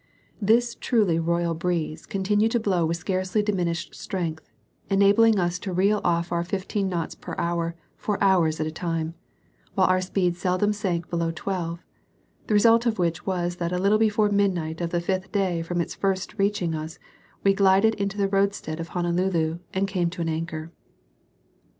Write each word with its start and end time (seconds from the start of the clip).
This 0.41 0.73
truly 0.73 1.19
royal 1.19 1.53
breeze 1.53 2.07
continued 2.07 2.49
to 2.53 2.59
blow 2.59 2.87
with 2.87 2.97
scarcely 2.97 3.43
diminished 3.43 3.93
strength, 3.93 4.49
enabling 4.89 5.37
us 5.37 5.59
to 5.59 5.71
reel 5.73 6.01
off 6.03 6.31
our 6.31 6.43
fifteen 6.43 6.89
knots 6.89 7.13
per 7.13 7.35
hour 7.37 7.75
for 7.97 8.17
hours 8.19 8.59
at 8.59 8.65
a 8.65 8.71
time, 8.71 9.13
while 9.75 9.85
our 9.85 10.01
speed 10.01 10.35
seldom 10.35 10.73
sank 10.73 11.07
below 11.11 11.29
twelve; 11.35 11.83
the 12.47 12.55
result 12.55 12.87
of 12.87 12.97
which 12.97 13.27
was 13.27 13.57
that 13.57 13.71
a 13.71 13.77
little 13.77 13.99
before 13.99 14.31
midnight 14.31 14.81
of 14.81 14.89
the 14.89 15.01
fifth 15.01 15.31
day 15.31 15.61
from 15.61 15.79
its 15.79 15.93
first 15.93 16.33
reaching 16.39 16.73
us 16.73 16.97
we 17.43 17.53
glided 17.53 17.93
into 17.93 18.17
the 18.17 18.27
roadstead 18.27 18.79
of 18.79 18.87
Honolulu, 18.87 19.59
and 19.71 19.87
came 19.87 20.09
to 20.09 20.21
an 20.23 20.29
anchor. 20.29 20.71